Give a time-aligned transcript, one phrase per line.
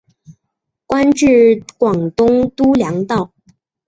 [0.87, 3.31] 官至广东督粮道。